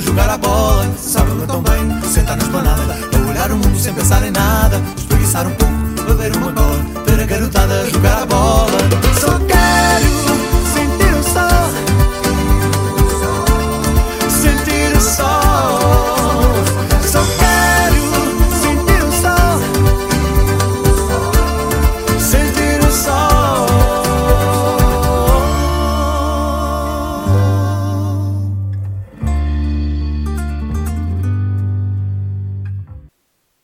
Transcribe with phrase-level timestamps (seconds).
[0.00, 0.47] jogar a bola.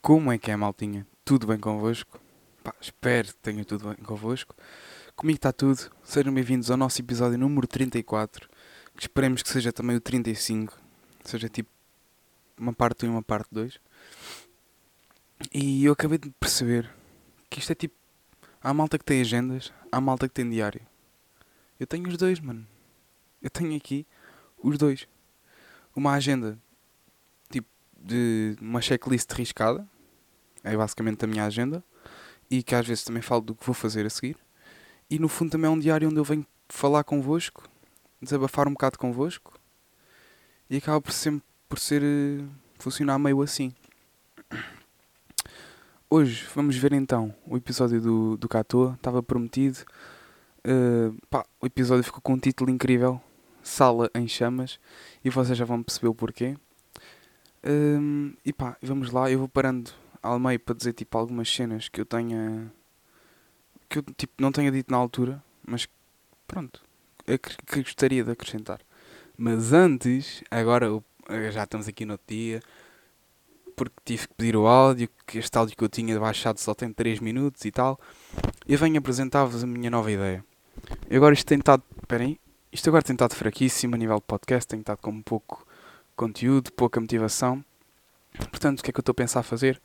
[0.05, 1.07] Como é que é, maltinha?
[1.25, 2.21] Tudo bem convosco?
[2.63, 4.55] Pá, espero que tenha tudo bem convosco.
[5.17, 5.91] Comigo está tudo.
[6.03, 8.47] Sejam bem-vindos ao nosso episódio número 34,
[8.95, 10.79] que esperemos que seja também o 35,
[11.25, 11.71] seja tipo
[12.59, 13.80] uma parte 1 e uma parte 2.
[15.55, 16.95] E eu acabei de perceber
[17.49, 17.95] que isto é tipo.
[18.63, 20.83] Há malta que tem agendas, há malta que tem diário.
[21.80, 22.66] Eu tenho os dois, mano.
[23.41, 24.07] Eu tenho aqui
[24.63, 25.09] os dois.
[25.96, 26.59] Uma agenda
[27.51, 29.89] tipo de uma checklist riscada,
[30.65, 31.84] é basicamente a minha agenda,
[32.51, 34.37] e que às vezes também falo do que vou fazer a seguir.
[35.09, 37.68] E no fundo também é um diário onde eu venho falar convosco,
[38.21, 39.52] desabafar um bocado convosco,
[40.68, 42.45] e acaba por sempre por ser eh,
[42.79, 43.73] funcionar meio assim.
[46.09, 49.78] Hoje vamos ver então o episódio do, do Catoa, estava prometido.
[50.62, 53.21] Eh, pá, o episódio ficou com um título incrível,
[53.62, 54.78] Sala em Chamas,
[55.24, 56.56] e vocês já vão perceber o porquê.
[57.66, 59.90] Hum, e pá, vamos lá, eu vou parando
[60.25, 62.73] ao meio para dizer tipo algumas cenas que eu tenha
[63.89, 65.87] que eu tipo não tenha dito na altura, mas
[66.47, 66.81] pronto,
[67.21, 68.81] acre- que gostaria de acrescentar.
[69.37, 70.89] Mas antes, agora
[71.53, 72.62] já estamos aqui no outro dia,
[73.77, 76.93] porque tive que pedir o áudio, que este áudio que eu tinha baixado só tem
[76.93, 78.00] 3 minutos e tal.
[78.67, 80.45] Eu venho apresentar-vos a minha nova ideia.
[81.11, 82.39] E agora isto tem estado, esperem,
[82.73, 85.67] isto agora tem estado fraquíssimo a nível de podcast, tem estado com pouco
[86.17, 87.65] conteúdo, pouca motivação.
[88.51, 89.81] Portanto, o que é que eu estou a pensar fazer?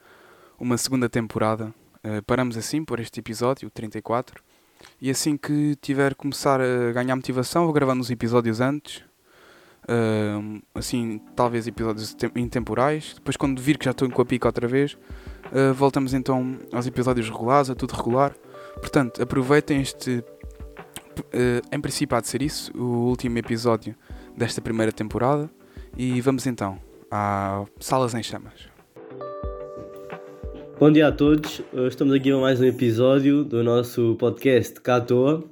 [0.60, 1.74] Uma segunda temporada.
[2.04, 4.44] Eh, paramos assim por este episódio, o 34.
[5.02, 9.04] E assim que tiver começar a ganhar motivação, vou gravando os episódios antes.
[9.88, 13.14] Eh, assim, talvez episódios tem- intemporais.
[13.16, 14.98] Depois, quando vir que já estou com a pica outra vez,
[15.54, 18.34] eh, voltamos então aos episódios regulares, a tudo regular.
[18.76, 20.24] Portanto, aproveitem este.
[21.34, 23.96] eh, em princípio, há de ser isso, o último episódio
[24.38, 25.50] desta primeira temporada.
[25.98, 26.80] E vamos então
[27.12, 28.70] a Salas em Chamas.
[30.80, 34.96] Bom dia a todos, Uh, estamos aqui para mais um episódio do nosso podcast Cá
[34.96, 35.44] à Toa.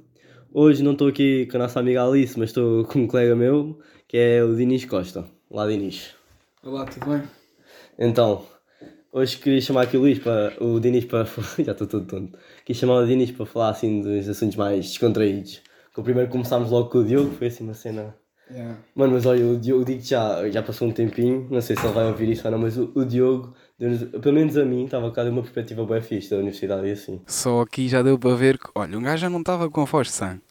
[0.54, 3.78] Hoje não estou aqui com a nossa amiga Alice, mas estou com um colega meu,
[4.08, 5.26] que é o Dinis Costa.
[5.50, 6.16] Olá Dinis.
[6.64, 7.24] Olá, tudo bem?
[8.00, 8.46] Então,
[9.12, 11.26] hoje queria chamar aqui o Luís para o Dinis para
[11.60, 12.40] já estou todo tonto.
[12.64, 15.62] Quis chamar o Dinis para falar assim dos assuntos mais descontraídos.
[15.94, 18.16] Que o primeiro começámos logo com o Diogo, foi assim uma cena.
[18.96, 21.94] Mano, mas olha, o Diogo digo já, já passou um tempinho, não sei se ele
[21.94, 25.24] vai ouvir isso ou não, mas o, o Diogo, pelo menos a mim, estava cá
[25.24, 27.22] de uma perspectiva bem fixe da universidade e assim.
[27.28, 29.86] Só aqui já deu para ver que, olha, um gajo já não estava com a
[29.86, 30.42] voz sã,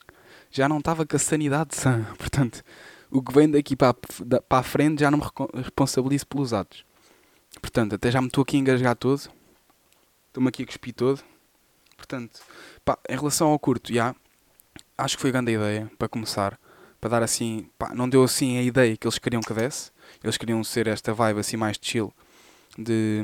[0.51, 2.05] já não estava com a sanidade sã.
[2.17, 2.63] Portanto,
[3.11, 6.85] o que vem daqui para, a- para a frente já não me responsabilizo pelos atos.
[7.61, 9.23] Portanto, até já me estou aqui a engasgar todo,
[10.29, 11.21] estou-me aqui a cuspir todo.
[11.97, 12.41] Portanto,
[12.85, 14.15] pá, em relação ao curto, já,
[14.97, 16.59] acho que foi grande ideia para começar.
[17.01, 19.91] Para dar assim, pá, não deu assim a ideia que eles queriam que desse.
[20.23, 22.13] Eles queriam ser esta vibe assim mais chill
[22.79, 23.23] de,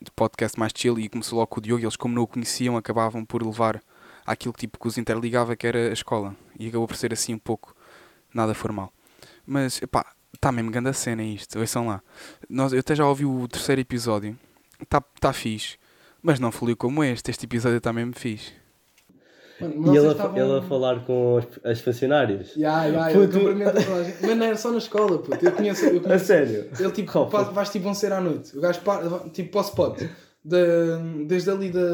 [0.00, 1.82] de podcast mais chill e começou logo com o Diogo.
[1.82, 3.82] Eles, como não o conheciam, acabavam por levar
[4.24, 6.36] àquilo tipo que os interligava, que era a escola.
[6.58, 7.74] E acabou por ser assim um pouco
[8.32, 8.92] nada formal.
[9.46, 10.04] Mas, pá,
[10.34, 11.58] está mesmo grande a cena isto.
[11.58, 12.02] Ouçam lá.
[12.48, 14.38] Nós, eu até já ouvi o terceiro episódio.
[14.80, 15.78] Está tá fixe.
[16.22, 17.30] Mas não fluiu como este.
[17.30, 18.52] Este episódio está mesmo fixe.
[19.60, 19.64] E
[19.96, 22.54] ele, a- ele a falar com as, as funcionárias.
[22.56, 23.38] Ya, ele Puto.
[23.48, 24.26] a.
[24.26, 25.44] Mas não era só na escola, puto.
[25.44, 26.24] Eu conheço, eu A conheço.
[26.26, 26.66] sério?
[26.78, 27.44] Ele tipo, Qual foi?
[27.44, 28.56] vais, tipo um ser à noite.
[28.56, 30.02] O gajo para, tipo para o spot.
[30.44, 30.56] Da-
[31.26, 31.88] desde ali da,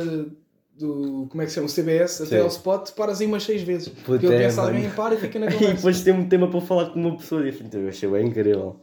[0.77, 1.27] do.
[1.31, 1.67] Como é que se chama?
[1.67, 2.43] O CBS até Sim.
[2.43, 3.89] ao spot, paras aí umas 6 vezes.
[3.89, 4.75] Puta, Porque ele é, pensa mano.
[4.77, 5.75] alguém para e fica na E conversa.
[5.77, 7.77] depois tem um tema para falar com uma pessoa diferente.
[7.77, 8.81] Eu achei bem incrível.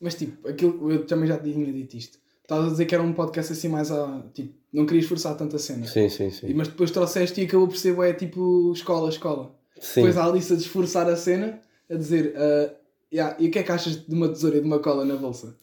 [0.00, 2.18] Mas tipo, aquilo, eu também já tinha dito isto.
[2.52, 4.22] Estavas a dizer que era um podcast assim mais a.
[4.34, 5.86] Tipo, não querias forçar tanta cena.
[5.86, 6.54] Sim, sim, E- sim.
[6.54, 9.54] Mas depois trouxeste e acabou por ser é tipo escola, escola.
[9.80, 10.02] Sim.
[10.02, 11.60] Depois a Alice a desforçar a cena,
[11.90, 12.34] a dizer.
[12.36, 12.70] ah,
[13.12, 15.16] "Ya, e o que é que achas de uma tesoura e de uma cola na
[15.16, 15.54] bolsa?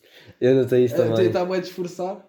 [0.41, 1.15] Eu notei isso A também.
[1.27, 2.23] tentar bem desforçar,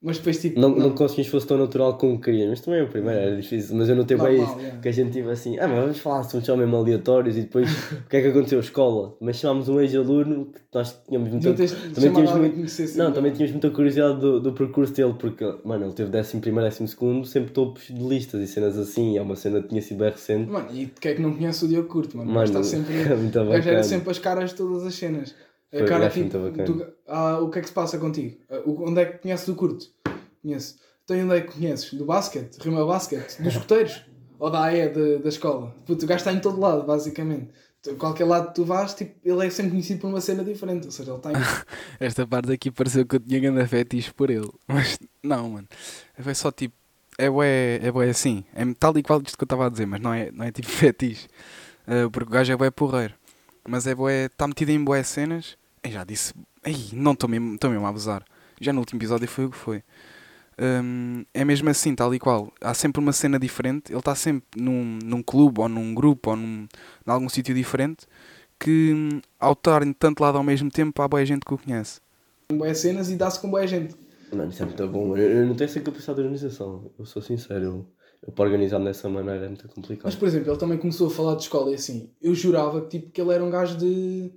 [0.00, 0.60] mas depois tipo.
[0.60, 3.76] Não, não conseguimos que fosse tão natural como queria, mas também o primeiro era difícil.
[3.76, 4.60] Mas eu notei bem Normal, isso.
[4.60, 4.80] yeah.
[4.80, 7.68] Que a gente tive assim, ah, mas vamos falar assuntos só mesmo aleatórios e depois
[7.92, 8.60] o que é que aconteceu?
[8.60, 9.16] Escola.
[9.20, 11.48] Mas chamámos um ex-aluno que nós tínhamos muita.
[11.48, 12.98] Não tens também tínhamos muito-.
[12.98, 16.70] Não, também tínhamos muita curiosidade do, do percurso dele, porque, mano, ele teve 11 primeiro,
[16.70, 19.98] 12 segundo, sempre topos de listas e cenas assim, é uma cena que tinha sido
[19.98, 20.48] bem recente.
[20.48, 22.30] Mano, e que é que não conhece o Diogo Curto, mano?
[22.30, 22.94] Mano, Mas está sempre.
[23.16, 23.82] muito O gajo era bacana.
[23.82, 25.34] sempre as caras de todas as cenas.
[25.70, 26.72] É Foi, cara acho tipo.
[26.72, 28.38] do- ah, o que é que se passa contigo?
[28.50, 29.86] Ah, o- onde é que conheces o curto?
[30.42, 30.76] Conheço.
[31.04, 31.92] Então onde é que conheces?
[31.94, 32.56] Do basquete?
[32.58, 33.42] Rima basquete?
[33.42, 34.04] Dos escuteiros?
[34.38, 35.74] Ou da AE da, da escola?
[35.86, 37.48] Puto, o gajo está em todo lado, basicamente.
[37.82, 40.86] Tu- Qualquer lado que tu vás, tipo, ele é sempre conhecido por uma cena diferente.
[40.86, 41.34] Ou seja, ele está em.
[42.00, 44.48] Esta parte aqui pareceu que eu tinha grande fetiche por ele.
[44.66, 45.68] Mas não, mano.
[46.18, 46.74] Foi só tipo.
[47.18, 48.44] É bué, é bué assim.
[48.54, 50.52] É tal e qual isto que eu estava a dizer, mas não é, não é
[50.52, 51.26] tipo fetiche.
[51.86, 53.14] Uh, porque o gajo é bué porreiro.
[53.68, 54.24] Mas é bué.
[54.26, 55.56] Está metido em bué cenas.
[55.84, 56.32] Eu já disse.
[56.64, 58.24] Ei, não estou mesmo, mesmo a abusar.
[58.60, 59.82] Já no último episódio foi o que foi.
[60.60, 62.52] Um, é mesmo assim, tal e qual.
[62.60, 63.92] Há sempre uma cena diferente.
[63.92, 66.66] Ele está sempre num, num clube ou num grupo ou num,
[67.06, 68.06] em algum sítio diferente.
[68.58, 71.58] Que hum, ao estar em tanto lado ao mesmo tempo, há boa gente que o
[71.58, 72.00] conhece.
[72.48, 73.94] com boas cenas e dá-se com boa gente.
[74.32, 75.08] Mano, isso é muito bom.
[75.08, 75.22] mano.
[75.22, 76.90] Eu, eu não tenho essa capacidade de organização.
[76.98, 77.86] Eu sou sincero.
[78.26, 80.18] Eu, para organizar-me dessa maneira é muito Mas, complicado.
[80.18, 82.10] por exemplo, ele também começou a falar de escola e assim.
[82.20, 84.32] Eu jurava que, tipo, que ele era um gajo de,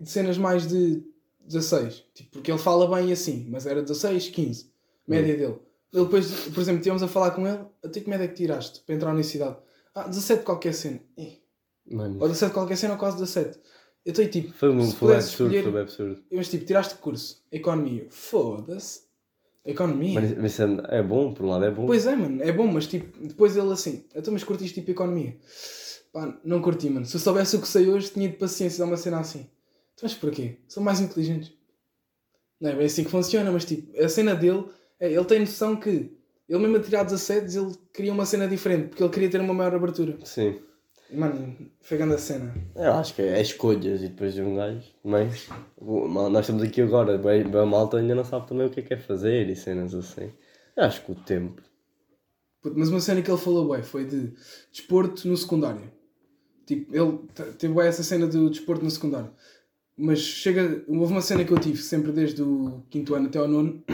[0.00, 1.02] de cenas mais de
[1.40, 2.04] 16.
[2.14, 4.70] Tipo, porque ele fala bem assim, mas era 16, 15.
[5.08, 5.58] Média dele.
[5.92, 7.64] Ele depois, por exemplo, estivemos a falar com ele.
[7.84, 9.56] Até que média é que tiraste para entrar na universidade?
[9.94, 11.00] Ah, 17 qualquer cena.
[11.18, 11.38] Eh,
[11.90, 13.58] Mano, Ou 17 qualquer cena ou quase 17.
[14.04, 16.22] Eu estou tipo, foi um se foi um absurdo, escolher- foi absurdo.
[16.32, 18.06] mas tipo, tiraste curso, economia.
[18.08, 19.00] Foda-se.
[19.64, 20.20] Economia.
[20.20, 21.86] Mas, mas é, é bom, por um lado é bom.
[21.86, 25.36] Pois é, mano, é bom, mas tipo, depois ele assim, então mas curtiste tipo economia?
[26.12, 27.06] Pá, não curti, mano.
[27.06, 29.48] Se eu soubesse o que sei hoje, tinha de paciência de uma cena assim.
[29.94, 30.58] Então, mas porquê?
[30.68, 31.52] São mais inteligentes.
[32.60, 34.64] Não é bem assim que funciona, mas tipo, a cena dele,
[35.00, 36.12] é, ele tem noção que
[36.48, 39.54] ele mesmo a tirar 17, ele queria uma cena diferente, porque ele queria ter uma
[39.54, 40.18] maior abertura.
[40.24, 40.60] Sim.
[41.12, 42.54] Mano, foi grande a cena.
[42.74, 44.82] Eu acho que é, é escolhas e depois de um gajo.
[45.04, 48.70] Mas o- nós estamos aqui agora, bem, bem a malta ainda não sabe também o
[48.70, 50.30] que é que é fazer e cenas assim.
[50.76, 51.60] Eu acho que o tempo.
[52.64, 54.32] Mas uma cena que ele falou bem foi de
[54.70, 55.90] desporto no secundário.
[56.64, 57.18] Tipo, ele
[57.58, 59.30] teve bem essa cena do desporto no secundário.
[59.98, 60.84] Mas chega.
[60.88, 63.84] Houve uma cena que eu tive sempre desde o quinto ano até ao nono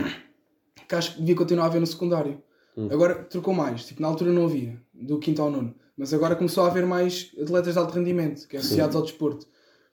[0.87, 2.43] que acho que devia continuar a haver no secundário.
[2.91, 3.85] Agora trocou mais.
[3.87, 5.75] Tipo, na altura não havia, do quinto ao nono.
[5.97, 9.47] Mas agora começou a haver mais atletas de alto rendimento, que é associados ao desporto.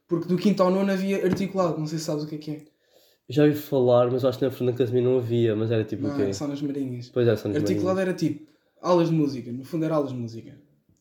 [0.07, 2.51] Porque do quinto ao nono havia articulado, não sei se sabes o que é que
[2.51, 2.61] é.
[3.27, 6.09] Já ouvi falar, mas acho que na Fernanda Casimiro não havia, mas era tipo o
[6.09, 6.23] Não, quê?
[6.23, 7.09] é só nas marinhas.
[7.09, 8.21] Pois é, são nos Articulado marinhos.
[8.21, 8.45] era tipo
[8.81, 10.53] aulas de música, no fundo era aulas de música.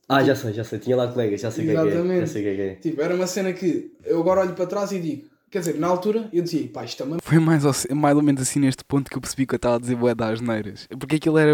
[0.08, 0.78] Ah, já sei, já sei.
[0.78, 1.84] Tinha lá colegas, já sei o que é que é.
[1.84, 2.30] Já Exatamente.
[2.30, 2.74] sei o que é que é.
[2.76, 5.86] Tipo, era uma cena que eu agora olho para trás e digo, quer dizer, na
[5.86, 8.82] altura eu dizia, pá, isto é uma Foi mais ou, mais ou menos assim neste
[8.82, 10.88] ponto que eu percebi que eu estava a dizer bué das neiras.
[10.98, 11.52] Porque aquilo era,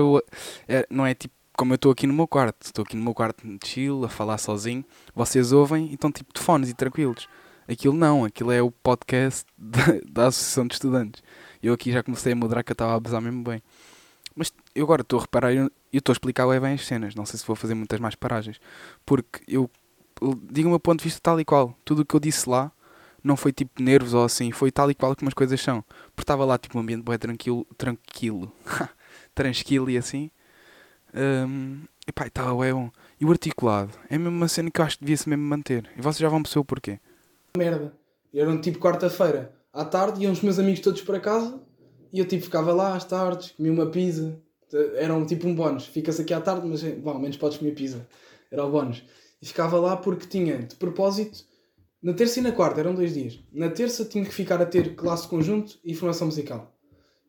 [0.67, 2.65] era- Não é tipo como eu estou aqui no meu quarto.
[2.65, 4.83] Estou aqui no meu quarto de chill, a falar sozinho.
[5.15, 7.29] Vocês ouvem e estão tipo de fones e tranquilos.
[7.69, 11.23] Aquilo não, aquilo é o podcast da, da Associação de Estudantes.
[11.63, 13.63] Eu aqui já comecei a moderar que eu estava a abusar mesmo bem.
[14.35, 17.15] Mas eu agora estou a reparar eu estou a explicar bem as cenas.
[17.15, 18.59] Não sei se vou fazer muitas mais paragens.
[19.05, 19.71] Porque eu
[20.51, 21.77] digo o meu ponto de vista tal e qual.
[21.85, 22.73] Tudo o que eu disse lá
[23.23, 25.83] não foi tipo nervos ou assim, foi tal e qual como as coisas são.
[26.15, 28.53] Porque estava lá tipo um ambiente bem tranquilo, tranquilo,
[29.35, 30.31] tranquilo e assim.
[31.15, 32.91] Um, e pá, estava bem bom.
[33.21, 35.91] E o articulado é mesmo uma cena que eu acho que devia-se mesmo manter.
[35.97, 37.01] E vocês já vão perceber o porquê.
[37.57, 37.93] merda.
[38.33, 41.61] E era um tipo quarta-feira, à tarde, iam os meus amigos todos para casa
[42.13, 44.39] e eu tipo ficava lá às tardes, comia uma pizza.
[44.97, 45.87] Era um, tipo um bónus.
[45.87, 48.07] Ficas aqui à tarde, mas bom, ao menos podes comer pizza.
[48.51, 49.03] Era o bónus.
[49.43, 51.45] E ficava lá porque tinha, de propósito,
[52.03, 53.39] na terça e na quarta, eram dois dias.
[53.53, 56.75] Na terça tinha que ficar a ter classe de conjunto e formação musical.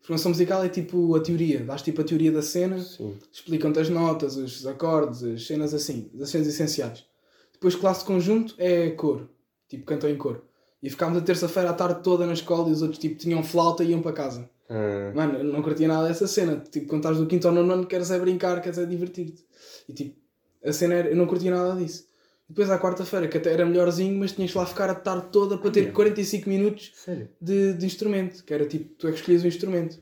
[0.01, 2.83] Formação musical é tipo a teoria, dás tipo a teoria da cena,
[3.31, 7.05] explicam-te as notas, os acordes, as cenas assim, as cenas essenciais.
[7.53, 9.29] Depois classe de conjunto é coro,
[9.69, 10.43] tipo cantam em coro.
[10.81, 13.83] E ficámos a terça-feira à tarde toda na escola e os outros tipo tinham flauta
[13.83, 14.49] e iam para casa.
[14.67, 16.63] Ah, Mano, eu não curtia nada dessa cena.
[16.71, 19.45] Tipo, quando estás do quinto ao nono ano, queres é brincar, queres é divertir-te.
[19.87, 20.17] E tipo,
[20.65, 22.05] a cena era, eu não curtia nada disso.
[22.51, 25.57] Depois à quarta-feira, que até era melhorzinho, mas tinhas que lá ficar a tarde toda
[25.57, 26.91] para ter 45 minutos
[27.39, 29.97] de, de instrumento, que era tipo, tu é que escolhias o instrumento.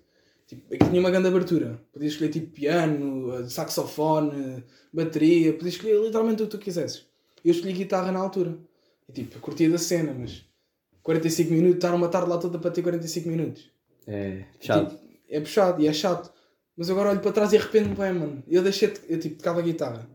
[0.47, 1.79] Tipo, aqui tinha uma grande abertura.
[1.93, 7.05] Podias escolher tipo piano, saxofone, bateria, podias escolher literalmente o que tu quisesses.
[7.45, 8.57] Eu escolhi guitarra na altura.
[9.07, 10.43] E tipo, eu curtia da cena, mas
[11.03, 13.69] 45 minutos, estar uma tarde lá toda para ter 45 minutos.
[14.07, 14.95] É, chato.
[14.95, 16.33] Tipo, é puxado e é chato.
[16.75, 18.43] Mas agora olho para trás e arrependo-me bem, mano.
[18.47, 20.09] Eu deixei, de, eu tipo, tocava guitarra.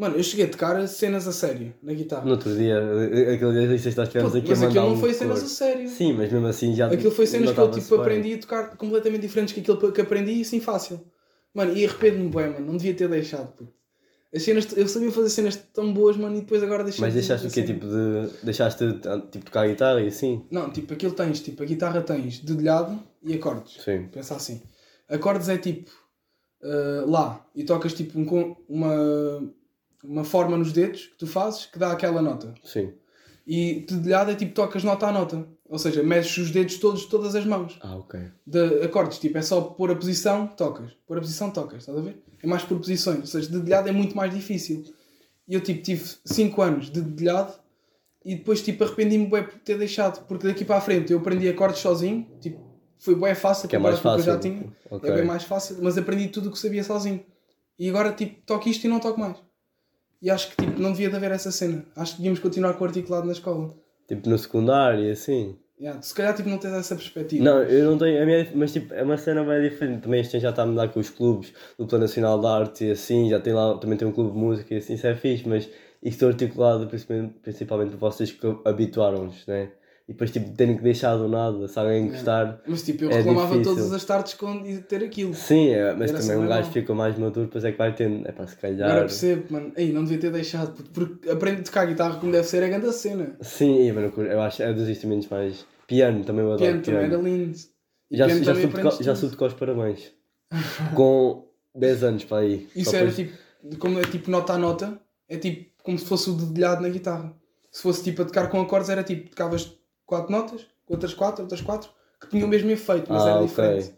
[0.00, 2.24] Mano, eu cheguei a tocar cenas a sério na guitarra.
[2.24, 2.74] No outro dia,
[3.34, 5.86] aquele dia que estivemos aqui a mas aquilo não foi cenas a sério.
[5.90, 9.20] Sim, mas mesmo assim já Aquilo foi cenas que eu tipo aprendi a tocar completamente
[9.20, 11.04] diferentes que aquilo que aprendi assim fácil.
[11.52, 12.66] Mano, e arrependo-me bem, mano.
[12.66, 13.74] Não devia ter deixado, puto.
[14.34, 17.20] As cenas, eu sabia fazer cenas tão boas, mano, e depois agora deixei Mas de
[17.20, 17.60] deixaste o quê?
[17.60, 17.66] cena.
[17.66, 18.42] Tipo de.
[18.42, 18.84] Deixaste
[19.30, 20.46] tipo tocar guitarra e assim?
[20.50, 23.82] Não, tipo, aquilo tens, tipo, a guitarra tens dedilhado e acordes.
[23.84, 24.08] Sim.
[24.10, 24.62] Pensa assim.
[25.10, 25.90] Acordes é tipo
[26.62, 28.94] ah, lá e tocas tipo um uma,
[30.04, 32.54] uma forma nos dedos que tu fazes que dá aquela nota.
[32.64, 32.92] Sim.
[33.46, 35.46] E dedilhado é tipo tocas nota a nota.
[35.68, 37.78] Ou seja, mexes os dedos todos de todas as mãos.
[37.80, 38.20] Ah, ok.
[38.44, 40.92] De acordes, tipo, é só pôr a posição, tocas.
[41.06, 42.20] Pôr a posição, tocas, estás a ver?
[42.42, 43.20] É mais por posições.
[43.20, 44.82] Ou seja, dedilhado é muito mais difícil.
[45.46, 47.52] E eu, tipo, tive 5 anos de dedilhado
[48.24, 50.26] e depois, tipo, arrependi-me bem por ter deixado.
[50.26, 52.26] Porque daqui para a frente eu aprendi acordes sozinho.
[52.40, 52.60] Tipo,
[52.98, 54.24] foi bem fácil Que é mais fácil.
[54.24, 54.64] já tinha.
[54.90, 55.08] Ok.
[55.08, 57.24] É bem mais fácil, mas aprendi tudo o que sabia sozinho.
[57.78, 59.36] E agora, tipo, toco isto e não toco mais.
[60.22, 61.84] E acho que, tipo, não devia de haver essa cena.
[61.96, 63.74] Acho que devíamos continuar com o articulado na escola.
[64.06, 65.56] Tipo no secundário e assim.
[65.80, 67.42] Yeah, se calhar, tipo, não tens essa perspectiva.
[67.42, 68.22] Não, eu não tenho.
[68.22, 70.02] A minha, mas tipo, é uma cena bem diferente.
[70.02, 72.84] Também este ano já está a mudar com os clubes do Plano Nacional de Arte
[72.84, 73.30] e assim.
[73.30, 74.94] Já tem lá, também tem um clube de música e assim.
[74.94, 75.70] Isso é fixe, mas
[76.02, 79.70] isto articulado principalmente, principalmente por vocês que habituaram-nos, né?
[80.10, 82.60] E depois tipo, terem que deixar do nada, se alguém gostar.
[82.66, 83.76] Mas, tipo, eu É reclamava difícil.
[83.76, 85.32] todas as tardes com de ter aquilo.
[85.34, 86.72] Sim, é, mas também um assim, gajo não.
[86.72, 88.26] fica mais maduro, depois é que vai tendo.
[88.28, 88.98] É para se Agora calhar.
[89.02, 89.72] percebo, mano.
[89.76, 90.72] Ei, não devia ter deixado.
[90.72, 93.36] puto, Porque aprende a tocar guitarra como deve ser, é grande a cena.
[93.40, 95.64] Sim, e, mano, eu acho é dos instrumentos mais.
[95.86, 96.64] Piano também eu adoro.
[96.64, 97.56] Piano também era lindo.
[98.10, 100.12] E Já, piano já, tocar os parabéns.
[100.96, 102.68] Com 10 anos para aí.
[102.74, 106.30] Isso era depois- tipo, como é tipo nota a nota, é tipo como se fosse
[106.30, 107.32] o dedilhado na guitarra.
[107.70, 109.72] Se fosse tipo a tocar com acordes, era tipo, tocavas
[110.10, 111.88] quatro notas, outras quatro, outras quatro,
[112.20, 113.46] que tinham o mesmo efeito, mas Ah, era ok.
[113.46, 113.94] diferente.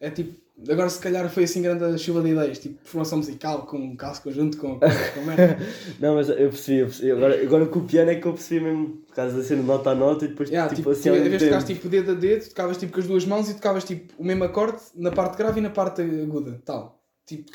[0.00, 0.34] É tipo,
[0.70, 3.96] agora se calhar foi assim grande a chuva de ideias, tipo formação musical com um
[3.96, 5.56] caso conjunto com, com merda.
[6.00, 7.12] Não, mas eu percebi, eu percebi.
[7.12, 9.66] Agora, agora com o piano é que eu percebi mesmo, por causa da cena de
[9.68, 11.88] nota a nota e depois Yeah, tipo, tipo, assim em mesmo vez de tocares tipo
[11.88, 14.78] dedo a dedo, tocavas tipo com as duas mãos e tocavas tipo o mesmo acorde
[14.96, 17.00] na parte grave e na parte aguda, tal.
[17.24, 17.48] Tipo,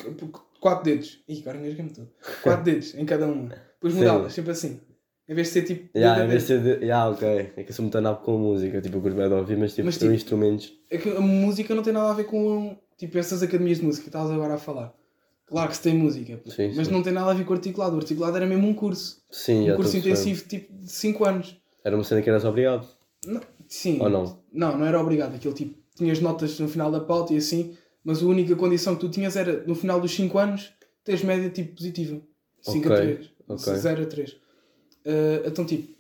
[0.60, 1.22] quatro dedos.
[1.28, 2.10] Ih, agora engasguei-me todo.
[2.42, 3.50] Quatro dedos em cada uma.
[3.76, 4.80] Depois mudavas, sempre assim.
[5.30, 5.96] Em vez de ser tipo.
[5.96, 6.84] Yeah, a em vez de ser de...
[6.84, 7.52] yeah, ok.
[7.56, 9.76] É que eu sou muito anabo com música, tipo, eu curto bem de ouvir, mas
[9.76, 10.74] tipo, Mas, tipo, instrumentos.
[10.90, 14.04] É que a música não tem nada a ver com tipo essas academias de música
[14.04, 14.92] que estavas agora a falar.
[15.46, 16.42] Claro que se tem música.
[16.48, 16.94] Sim, mas sim.
[16.94, 17.96] não tem nada a ver com o articulado.
[17.96, 19.22] O articulado era mesmo um curso.
[19.30, 21.62] Sim, um curso a intensivo tipo de 5 anos.
[21.84, 22.88] Era uma cena que eras obrigado.
[23.26, 24.00] Não, sim.
[24.02, 24.40] Ou não?
[24.52, 25.36] Não, não era obrigado.
[25.36, 29.02] Aquilo tipo, tinhas notas no final da pauta e assim, mas a única condição que
[29.02, 30.72] tu tinhas era no final dos 5 anos
[31.04, 32.20] teres média tipo positiva.
[32.62, 33.32] 5 a Ok, 3.
[33.48, 33.74] ok.
[33.76, 34.38] 0 a 3.
[35.46, 35.94] Então tipo,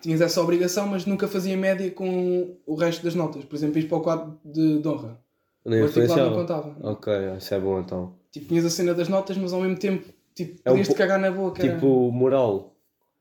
[0.00, 3.44] tinhas essa obrigação, mas nunca fazia média com o resto das notas.
[3.44, 5.18] Por exemplo, ias para o quadro de, de honra.
[5.64, 6.76] Nem o articulado não contava.
[6.82, 8.14] Ok, isso é bom então.
[8.32, 10.98] Tipo, tinhas a cena das notas, mas ao mesmo tempo, tipo, É um podias-te po-
[10.98, 11.62] cagar na boca.
[11.64, 12.68] era- Tipo, moral.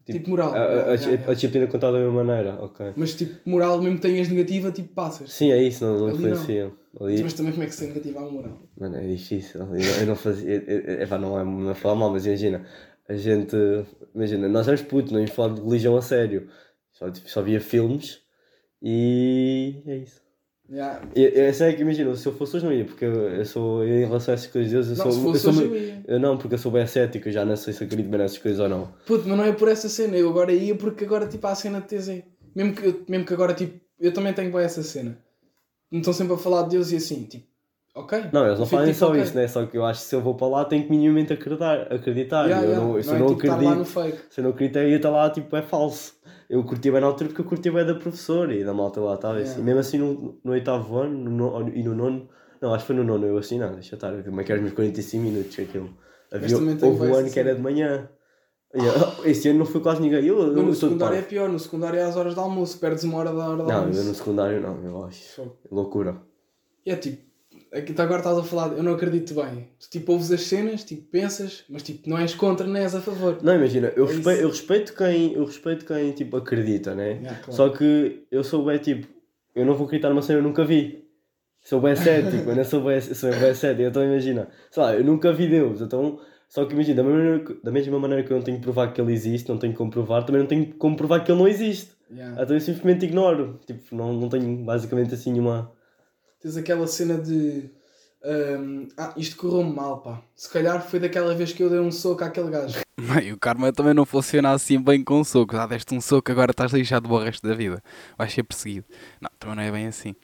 [0.03, 2.93] Tipo moral, A, a- yeah, a- a disciplina contada da mesma maneira, ok.
[2.95, 5.31] Mas tipo, moral, mesmo que tenhas negativa, tipo, passas.
[5.31, 6.71] Sim, é isso, não, não influencia.
[6.99, 8.57] Ali, Mas também como é que se negativa a moral?
[8.77, 9.61] Mano, é difícil.
[9.61, 10.49] Eu, não- eu não fazia.
[10.67, 12.65] eu- eu- Epá, não é não é falar mal, mas imagina.
[13.07, 13.55] A gente.
[14.15, 16.47] Imagina, nós éramos putos, não íamos falar de religião a sério.
[16.93, 18.19] Só, só via filmes
[18.81, 19.81] e.
[19.85, 20.21] é isso.
[20.69, 21.05] Yeah.
[21.13, 23.83] E, eu sei que imagina, se eu fosse hoje não ia, porque eu, eu sou.
[23.83, 25.33] Eu, em relação a essas coisas eu Não, sou.
[25.33, 27.83] Eu sou eu eu não, porque eu sou bem cético, eu já não sei se
[27.83, 28.93] acredito bem nessas coisas ou não.
[29.05, 30.15] Puto, mas não é por essa cena.
[30.15, 32.23] Eu agora ia porque agora, tipo, há a cena de TZ.
[32.55, 35.17] Mesmo que, eu- mesmo que agora, tipo, eu também tenho bem essa cena.
[35.91, 37.45] Não estão sempre a falar de Deus e assim, tipo,
[37.95, 38.25] ok.
[38.31, 39.21] Não, eles não Eu fazem tipo, só ok.
[39.21, 39.47] isso, né?
[39.47, 41.81] Só que eu acho que se eu vou para lá tenho que minimamente acreditar.
[41.93, 42.45] acreditar.
[42.45, 42.85] Yeah, eu yeah.
[42.87, 44.21] não, se não eu é não tipo lá no acredito.
[44.33, 46.13] Se eu não acredito, eu ia estar lá, tipo, é falso.
[46.49, 49.15] Eu curti bem na altura porque eu curti bem da professora e da malta lá
[49.15, 49.51] estava Yeah.
[49.53, 49.63] assim.
[49.63, 52.29] Mesmo assim no, no oitavo ano no, no- e no nono,
[52.61, 54.51] não, acho que foi no nono, eu assim, não, deixa estar, eu como é que
[54.51, 55.89] eram os meus 45 minutos aquilo.
[56.31, 58.09] Havia, houve um ano essa que era de manhã.
[58.73, 60.25] E, ah, Este ano não foi quase ninguém.
[60.25, 61.49] Eu, eu, Mas no eu secundário é pior.
[61.49, 62.79] No secundário é às horas de almoço.
[62.79, 63.99] Perdes uma hora da hora de Não, almoço.
[63.99, 65.51] eu no secundário não, eu acho.
[65.69, 66.21] Loucura.
[66.85, 67.21] E é tipo,
[67.73, 69.67] aqui tu agora estás a falar, eu não acredito bem.
[69.79, 73.01] Tu tipo ouves as cenas, tipo pensas, mas tipo não és contra nem és a
[73.01, 73.37] favor.
[73.41, 77.13] Não, imagina, eu, É respeito, eu respeito quem, eu respeito quem tipo, acredita, né?
[77.13, 77.53] Yeah, claro.
[77.53, 79.07] Só que eu sou bem tipo,
[79.55, 81.01] eu não vou acreditar numa cena que eu nunca vi.
[81.63, 85.03] Sou bem cético, eu não sou bem, sou bem cético, então imagina, sei lá, eu
[85.03, 88.37] nunca vi Deus, então, só que imagina, da, maneira que- da mesma maneira que eu
[88.37, 90.95] não tenho que provar que ele existe, não tenho como provar, também não tenho como
[90.97, 91.91] provar que ele não existe.
[92.11, 92.41] Yeah.
[92.41, 95.71] Então eu simplesmente ignoro, tipo, não, não tenho basicamente assim uma...
[96.41, 97.69] Tens aquela cena de
[98.23, 100.21] hum, ah, isto correu-me mal, pá.
[100.35, 102.79] Se calhar foi daquela vez que eu dei um soco àquele gajo.
[102.99, 105.57] Bem, o karma também não funciona assim bem com socos.
[105.57, 107.81] Ah, deste um soco, agora estás lixado o resto da vida.
[108.17, 108.85] Vais ser perseguido.
[109.19, 110.15] Não, também não é bem assim.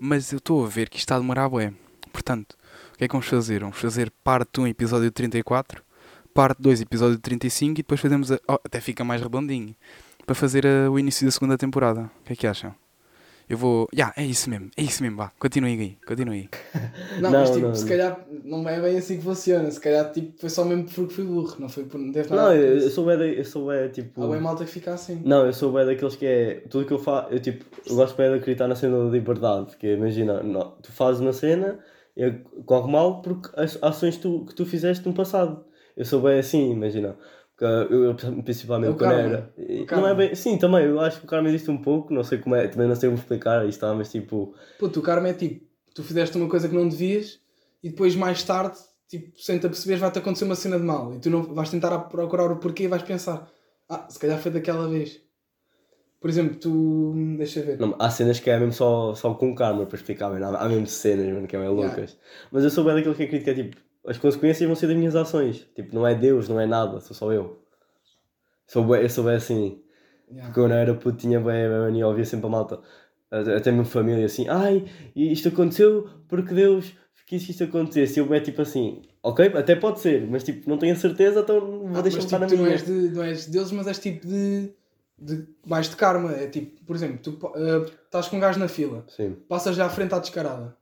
[0.00, 1.72] Mas eu estou a ver que isto está a demorar bué.
[2.12, 2.56] Portanto,
[2.92, 3.60] o que é que vamos fazer?
[3.60, 5.82] Vamos fazer parte 1, episódio 34,
[6.32, 8.38] parte 2, episódio 35 e depois fazemos a...
[8.48, 9.74] oh, até fica mais redondinho.
[10.26, 12.10] Para fazer a- o início da segunda temporada.
[12.20, 12.74] O que é que acham?
[13.48, 13.88] Eu vou...
[13.92, 14.70] Já, é isso mesmo.
[14.76, 15.32] É isso mesmo, vá.
[15.38, 15.98] Continuem aí.
[16.06, 16.80] Continuem aí.
[17.20, 19.70] Não, Não, mas tipo, não, se calhar não é bem assim que funciona.
[19.70, 21.56] Se calhar tipo, foi só mesmo porque fui burro.
[21.58, 21.98] Não foi por.
[21.98, 24.22] Não deve Não, eu, eu sou bem, eu sou bem, tipo...
[24.22, 25.22] Há bem malta que fica assim.
[25.24, 26.54] Não, eu sou bem daqueles que é.
[26.68, 27.32] Tudo que eu faço.
[27.32, 29.76] Eu, tipo, eu gosto bem de acreditar na cena da liberdade.
[29.76, 31.78] Que é, imagina, não, tu fazes uma cena
[32.16, 32.30] e
[32.64, 35.64] corre mal porque as ações tu, que tu fizeste no passado.
[35.96, 37.16] Eu sou bem assim, imagina.
[37.56, 39.28] Porque eu, eu, principalmente o quando karma.
[39.28, 39.54] era.
[39.56, 40.34] O Não é bem.
[40.34, 42.88] Sim, também, eu acho que o karma existe um pouco, não sei como é, também
[42.88, 44.54] não sei como explicar isto, tá, mas tipo.
[44.78, 47.38] Puto, o karma é tipo, tu fizeste uma coisa que não devias
[47.82, 48.76] e depois mais tarde,
[49.08, 51.14] tipo, sem te aperceberes, vai-te acontecer uma cena de mal.
[51.14, 53.48] E tu não vais tentar procurar o porquê e vais pensar,
[53.88, 55.22] ah, se calhar foi daquela vez.
[56.20, 57.12] Por exemplo, tu.
[57.36, 57.78] Deixa eu ver.
[57.78, 60.46] Não, há cenas que é mesmo só, só com karma para explicar, mano.
[60.56, 61.82] Há, há mesmo cenas, mano, que é Yeah.
[61.82, 62.16] loucas.
[62.50, 64.96] Mas eu sou bem daquilo que acredito que é tipo, as consequências vão ser das
[64.96, 65.66] minhas ações.
[65.74, 67.62] Tipo, não é Deus, não é nada, sou só eu.
[68.66, 69.80] Sou bem, eu sou bem assim.
[70.28, 70.46] Yeah.
[70.48, 72.80] Porque quando eu era puto tinha bem a mania, ouvia sempre a malta,
[73.30, 74.84] até a minha família assim, ai,
[75.14, 76.92] isto aconteceu porque Deus
[77.26, 78.18] quis que isto acontecesse.
[78.18, 81.40] E eu bem tipo assim, ok, até pode ser, mas tipo, não tenho a certeza,
[81.40, 82.74] então vou Ah, deixar mas tipo, na tu não minha.
[82.74, 84.70] és, de, não és de Deus, mas és tipo de,
[85.18, 85.46] de.
[85.66, 86.32] mais de karma.
[86.32, 89.36] É tipo, por exemplo, tu ah, estás com um gajo na fila, Sim.
[89.48, 90.74] passas já à frente à descarada.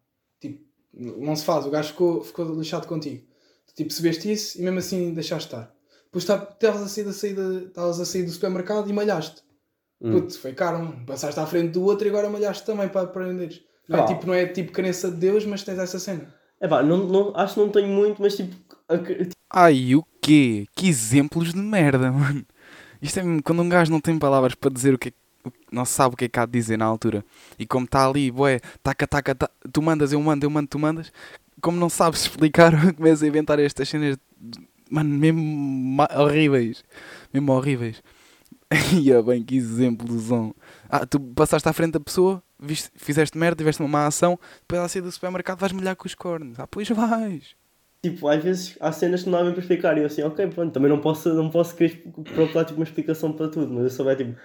[0.97, 3.23] Tipo, não se faz, o gajo ficou, ficou lixado contigo.
[3.67, 5.73] Tu tipo, percebeste isso e mesmo assim deixaste estar.
[6.07, 9.43] Depois tá- estavas a sair da saída, estavas a sair do supermercado e malhaste.
[10.01, 10.13] Hum.
[10.21, 11.03] Putz, foi karma.
[11.07, 13.63] Passaste à frente do outro e agora malhaste também para aprenderes.
[13.89, 14.07] Não é, Ah.
[14.07, 16.33] tipo, não é tipo crença de Deus, mas tens essa cena.
[16.61, 18.55] É pá, não, não, acho que não tenho muito, mas tipo,
[18.89, 20.67] ac- Ai, o quê?
[20.77, 22.45] Que exemplos de merda, mano.
[23.01, 25.13] Isto é mesmo quando um gajo não tem palavras para dizer o que é o
[25.13, 25.19] que-
[25.73, 27.25] não sabe o que é que há de dizer na altura.
[27.59, 30.79] E como está ali, boé, taca, taca, taca, tu mandas, eu mando, eu mando, tu
[30.79, 31.13] mandas.
[31.61, 34.17] Como não sabes explicar, começa a inventar estas cenas,
[34.91, 36.85] mano, mesmo horríveis.
[37.33, 38.03] Mesmo horríveis.
[39.03, 40.55] Ia bem, que exemplozão.
[40.89, 44.79] Ah, tu passaste à frente da pessoa, viste, fizeste merda, tiveste uma má ação, depois
[44.79, 46.59] ela sair do supermercado vais molhar com os cornos.
[46.59, 47.55] Ah, pois vais.
[48.05, 50.47] tipo, às vezes há cenas que não dá bem para explicar e eu assim, ok,
[50.49, 52.03] pronto, também não posso, não posso querer
[52.35, 54.41] procurar tipo, uma explicação para tudo, mas eu sou bem tipo,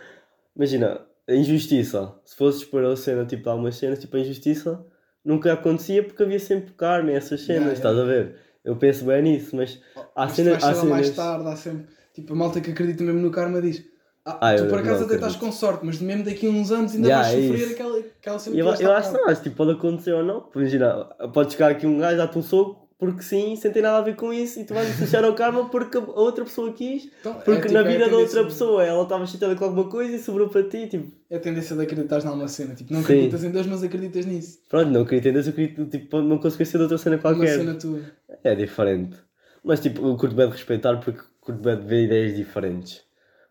[0.55, 1.01] imagina,
[1.35, 4.85] injustiça, se fosses para a cena, tipo, algumas cenas, tipo, a injustiça
[5.23, 8.35] nunca acontecia porque havia sempre karma e essas cenas, estás a ver?
[8.63, 9.81] Eu penso bem nisso, mas
[10.15, 11.87] há Mas cenas, há saber mais cenas, tarde, há sempre.
[12.13, 13.83] Tipo, a malta que acredita mesmo no karma diz.
[14.25, 16.93] Ah, Ah, tu por acaso até estás com sorte, mas mesmo daqui a uns anos
[16.93, 17.73] ainda Yeah, vais é sofrer isso.
[17.73, 20.49] aquela, aquela cena eu, que eu acho que não, acho, tipo, pode acontecer ou não,
[20.53, 24.01] imagina, pode chegar aqui um gajo, dar-te um soco, porque sim, sem ter nada a
[24.01, 27.33] ver com isso, e tu vais deixar ao karma porque a outra pessoa quis, Então,
[27.33, 29.89] é porque tipo, na é vida da tendência- outra pessoa ela estava chateada com alguma
[29.89, 32.73] coisa e sobrou para ti, tipo, É a tendência de acreditar numa cena.
[32.73, 33.05] Tipo, não Sim.
[33.13, 34.59] acreditas em Deus, mas acreditas nisso.
[34.69, 37.57] pronto, não acredito em Deus, eu acredito, tipo, uma consequência de outra cena Uma qualquer.
[37.59, 38.01] cena tua.
[38.43, 39.17] É diferente.
[39.63, 43.01] Mas tipo, eu curto bem de respeitar porque curto bem de ver ideias diferentes.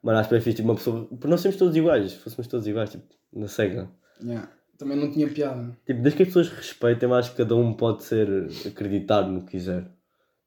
[0.02, 1.04] Mas acho que é fixe, tipo, uma pessoa.
[1.06, 3.88] Porque nós somos todos iguais, se fôssemos todos iguais, tipo, na cega.
[4.22, 4.48] Yeah.
[4.78, 5.76] Também não tinha piada.
[5.86, 8.28] Tipo, desde que as pessoas respeitem, eu acho que cada um pode ser
[8.66, 9.82] acreditar no que quiser.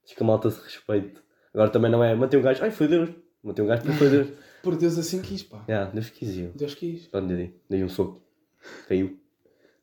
[0.01, 1.15] Desde que a malta se respeite.
[1.53, 3.09] Agora também não é, matei um gajo, ai foi Deus.
[3.43, 4.27] Matei um gajo porque foi Deus.
[4.61, 5.63] Por Deus assim quis, pá.
[5.69, 6.51] yeah, Deus quis eu.
[6.53, 7.07] Deus quis.
[7.07, 8.21] Pronto, dei, dei um soco.
[8.89, 9.17] Caiu.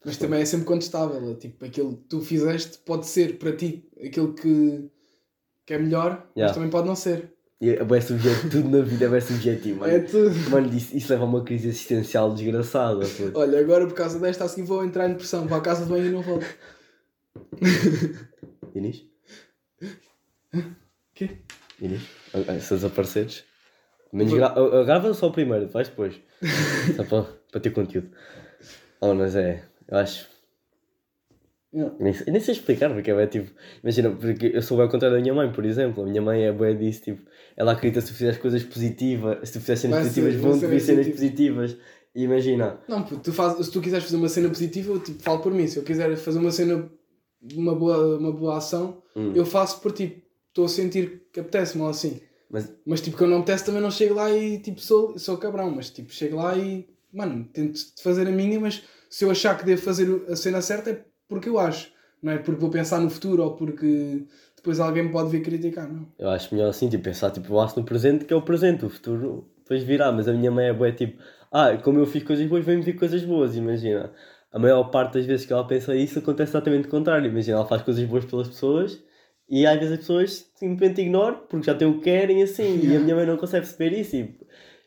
[0.05, 1.31] Mas também é sempre contestável.
[1.33, 4.89] é Tipo, aquilo que tu fizeste pode ser para ti aquilo que,
[5.65, 6.55] que é melhor, mas Yeah.
[6.55, 7.33] também pode não ser.
[7.61, 9.93] E é subjetivo, tudo na vida é subjetivo, mano.
[9.93, 10.51] É tudo.
[10.51, 13.07] Mano, isso, isso leva a uma crise existencial desgraçada.
[13.07, 13.39] puto.
[13.39, 15.47] Olha, agora por causa desta, a seguir vou entrar em depressão.
[15.47, 16.47] Vou à casa de banho e não volto.
[18.75, 19.07] Inês?
[21.15, 21.39] Quê?
[21.81, 22.03] Inês?
[22.35, 23.45] Ah, ah, Se desapareceres.
[24.13, 26.15] Menos gra ah, grava só o primeiro, faz depois.
[26.95, 28.11] Só para, para ter conteúdo.
[29.01, 30.29] Oh, mas é, eu acho.
[31.73, 33.51] Nem, sei- nem sei explicar porque é tipo.
[33.83, 36.05] Imagina, porque eu sou bem ao contrário da minha mãe, por exemplo.
[36.05, 37.23] A minha mãe é boa disso, tipo.
[37.57, 40.43] Ela acredita se tu fizeres coisas positivas, se tu fizeres cenas Vai ser- positivas, vai
[40.51, 41.77] vão-te ser vir cenas positivas.
[42.15, 45.41] Imagina, Não, puto, tu faz, se tu quiseres fazer uma cena positiva, eu tipo, falo
[45.41, 45.67] por mim.
[45.67, 46.91] Se eu quiser fazer uma cena,
[47.55, 49.33] uma boa, uma boa ação, Hum.
[49.35, 52.21] eu faço por tipo, estou a sentir que apetece-me ou assim.
[52.51, 55.37] mas Mas tipo, quando não me apetece também não chego lá e tipo, sou, sou
[55.37, 55.71] cabrão.
[55.71, 59.65] Mas tipo, chego lá e, mano, tento fazer a minha, mas se eu achar que
[59.67, 61.91] devo fazer a cena certa é porque eu acho.
[62.23, 66.09] Não é porque vou pensar no futuro ou porque depois alguém pode vir criticar, não.
[66.19, 68.85] eu acho melhor assim, tipo, pensar tipo, eu acho no presente que é o presente,
[68.85, 70.11] o futuro depois virá.
[70.11, 72.97] Mas a minha mãe é boa, tipo, ah, como eu fiz coisas boas, vem-me vir
[72.97, 74.13] coisas boas, imagina.
[74.53, 77.29] A maior parte das vezes que ela pensa isso acontece exatamente o contrário.
[77.31, 79.03] Imagina, ela faz coisas boas pelas pessoas
[79.49, 82.81] e às vezes as pessoas simplesmente ignoram porque já têm o que querem assim.
[82.83, 84.17] E a minha mãe não consegue perceber isso.
[84.17, 84.35] E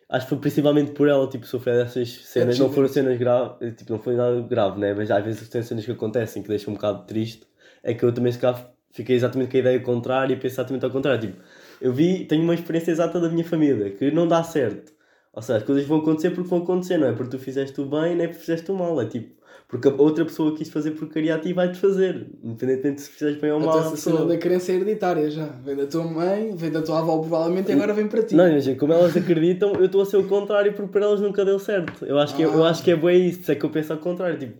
[0.10, 2.58] acho que foi principalmente por ela tipo, sofrer dessas cenas.
[2.58, 4.94] Não foram cenas graves, tipo, não foi nada grave, né?
[4.94, 7.48] Mas às vezes tem cenas que acontecem que deixam um bocado triste.
[7.84, 10.84] É que eu também se calhar fiquei exatamente com a ideia contrária e pensei exatamente
[10.84, 11.22] ao contrário.
[11.22, 11.42] Tipo,
[11.80, 14.92] eu vi, tenho uma experiência exata da minha família que não dá certo.
[15.32, 17.86] Ou seja, as coisas vão acontecer porque vão acontecer, não é porque tu fizeste o
[17.86, 19.00] bem, nem porque fizeste o mal.
[19.00, 22.28] É tipo, porque a outra pessoa quis fazer porcaria a ti vai-te fazer.
[22.44, 23.70] Independentemente se fizeres bem ou mal.
[23.70, 24.30] Então à essa cena pessoa.
[24.34, 25.46] da crença é hereditária já.
[25.46, 28.36] Vem da tua mãe, vem da tua avó provavelmente e agora vem para ti.
[28.36, 31.44] Não, imagina, como elas acreditam, eu estou a ser o contrário porque para elas nunca
[31.46, 32.06] deu certo.
[32.06, 32.70] Eu acho que, é- eu Ah.
[32.70, 34.38] acho que é bem isso, isso é que eu penso ao contrário.
[34.40, 34.58] Tipo,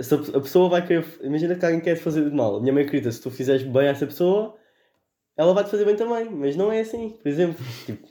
[0.00, 1.04] se a, a pessoa vai querer.
[1.22, 2.56] Imagina que alguém quer te fazer de mal.
[2.56, 4.54] A minha mãe acredita, se tu fizeres bem a essa pessoa,
[5.36, 7.10] ela vai-te fazer bem também, mas não é assim.
[7.22, 8.06] Por exemplo, tipo,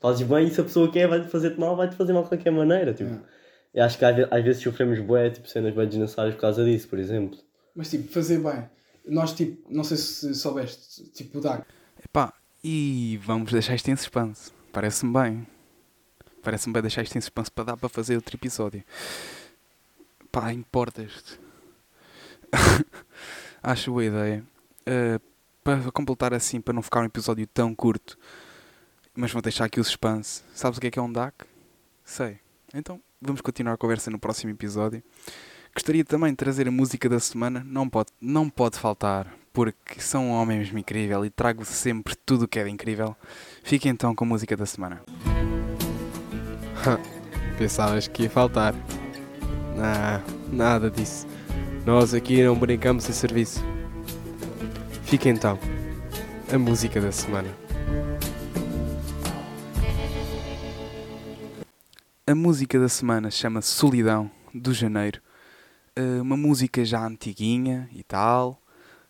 [0.00, 2.50] fazes bem e se a pessoa quer vai-te fazer-te mal, vai-te fazer mal de qualquer
[2.50, 2.92] maneira.
[2.92, 3.10] Tipo.
[3.10, 3.26] Yeah.
[3.74, 6.64] Eu acho que às ve- às vezes sofremos bué, tipo, cenas bem desnecessárias por causa
[6.64, 7.38] disso, por exemplo.
[7.74, 8.64] Mas tipo, fazer bem.
[9.06, 11.64] Nós, tipo, não sei se soubeste, tipo, o Dag.
[12.02, 12.32] Epá,
[12.62, 14.52] e vamos deixar isto em suspense.
[14.72, 15.46] Parece-me bem.
[16.42, 18.82] Parece-me bem deixar isto em suspense para dar para fazer outro episódio.
[20.30, 21.38] Pá, importas-te.
[23.62, 24.44] Acho boa ideia.
[24.86, 25.20] Uh,
[25.62, 28.18] para completar assim, para não ficar um episódio tão curto,
[29.14, 30.42] mas vou deixar aqui o suspense.
[30.54, 31.34] Sabes o que é que é um DAC?
[32.04, 32.38] Sei.
[32.74, 35.02] Então, vamos continuar a conversa no próximo episódio.
[35.74, 40.28] Gostaria também de trazer a música da semana, não pode, não pode faltar, porque são
[40.28, 43.16] um homem mesmo incrível e trago sempre tudo o que é incrível.
[43.62, 45.02] Fique então com a música da semana.
[47.58, 48.74] Pensavas que ia faltar.
[49.74, 51.26] Não, nada disso.
[51.84, 53.60] Nós aqui não brincamos em serviço.
[55.04, 55.58] Fica então
[56.52, 57.63] a música da semana.
[62.26, 65.20] A música da semana chama-se Solidão, do Janeiro.
[65.94, 68.62] Uh, uma música já antiguinha e tal.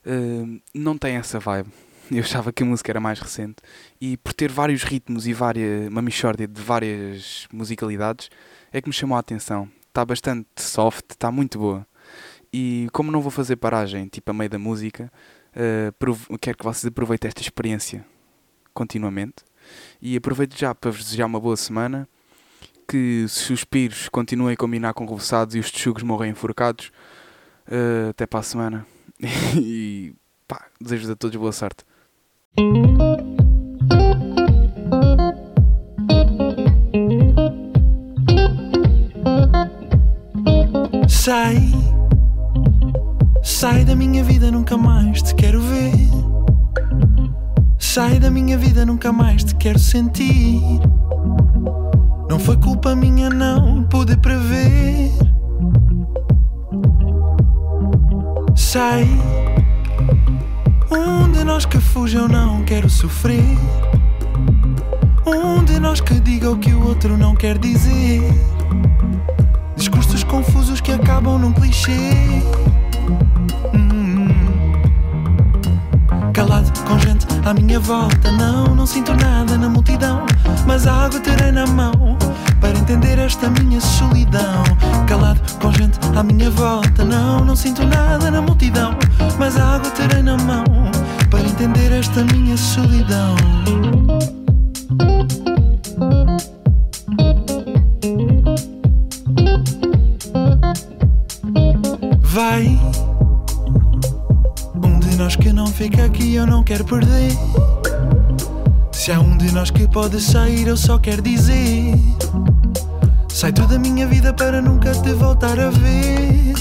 [0.04, 1.70] Uh, não tem essa vibe.
[2.10, 3.58] Eu achava que a música era mais recente.
[4.00, 8.30] E por ter vários ritmos e várias, uma mixórdia de várias musicalidades,
[8.72, 9.70] é que me chamou a atenção.
[9.86, 11.86] Está bastante soft, está muito boa.
[12.52, 15.08] E como não vou fazer paragem, tipo a meio da música,
[15.54, 18.04] uh, quero que vocês aproveitem esta experiência
[18.72, 19.44] continuamente.
[20.02, 22.08] E aproveito já para vos desejar uma boa semana
[22.88, 26.90] que suspiros continuem a combinar com rebuçados e os texugos morrem enforcados.
[27.66, 28.86] Uh, até para a semana.
[29.56, 30.14] e
[30.46, 31.84] pá, desejo a todos boa sorte.
[41.08, 41.56] Sai,
[43.42, 45.92] sai da minha vida, nunca mais te quero ver.
[47.78, 50.60] Sai da minha vida, nunca mais te quero sentir.
[52.34, 55.12] Não foi culpa minha, não pude prever.
[58.56, 59.08] Sai,
[60.90, 63.56] um de nós que fuja, eu não quero sofrer.
[65.24, 68.20] Um de nós que diga o que o outro não quer dizer.
[69.76, 72.42] Discursos confusos que acabam num clichê.
[73.72, 74.26] Hum.
[76.32, 80.26] Calado com gente à minha volta, não, não sinto nada na multidão.
[80.66, 82.23] Mas a água terei na mão
[82.64, 84.64] para entender esta minha solidão.
[85.06, 88.96] Calado com gente à minha volta, não, não sinto nada na multidão.
[89.38, 90.64] Mas a água terei na mão
[91.30, 93.36] para entender esta minha solidão.
[102.22, 102.80] Vai.
[104.82, 107.32] Um de nós que não fica aqui, eu não quero perder.
[108.90, 111.94] Se há um de nós que pode sair, eu só quero dizer:
[113.44, 116.54] Sai tu da minha vida para nunca te voltar a ver.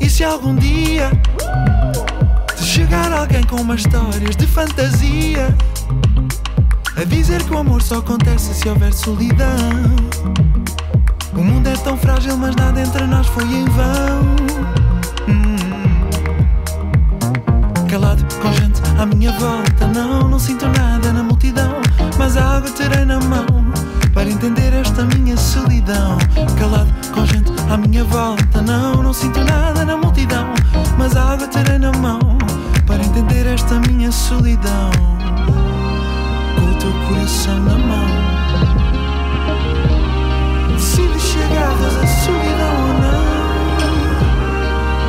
[0.00, 1.10] E se algum dia
[2.56, 5.52] te chegar alguém com umas histórias de fantasia,
[6.96, 9.58] a dizer que o amor só acontece se houver solidão.
[11.34, 14.36] O mundo é tão frágil, mas nada entre nós foi em vão.
[15.28, 15.56] Hum.
[17.90, 21.80] Calado com gente à minha volta, não, não sinto nada na multidão.
[22.16, 23.59] Mas a água terei na mão
[28.00, 30.46] minha volta, não, não sinto nada na multidão.
[30.96, 32.18] Mas a água terei na mão
[32.86, 34.90] para entender esta minha solidão.
[36.56, 38.08] Com o teu coração na mão.
[40.78, 41.02] Se
[41.42, 43.24] agarras a solidão ou não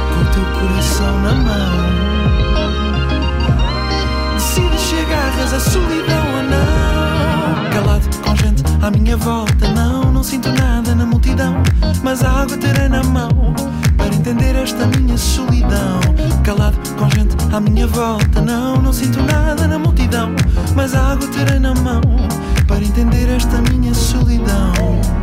[0.10, 1.92] Com o teu coração na mão
[4.38, 9.81] se agarras a solidão ou não Calado com gente à minha volta Não,
[11.12, 11.62] multidão
[12.02, 13.30] Mas a água terei na mão
[13.97, 16.00] Para entender esta minha solidão.
[16.43, 20.32] Calado com gente à minha volta Não, não sinto nada na multidão
[20.76, 22.02] Mas a água terei na mão
[22.67, 25.21] Para entender esta minha solidão